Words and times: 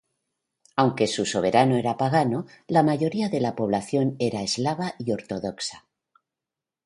Aunque 0.77 1.05
su 1.05 1.27
soberano 1.27 1.75
era 1.75 1.95
pagano, 1.95 2.47
la 2.67 2.81
mayoría 2.81 3.29
de 3.29 3.39
la 3.39 3.55
población 3.55 4.15
era 4.17 4.41
eslava 4.41 4.95
y 4.97 5.11
ortodoxa. 5.11 5.85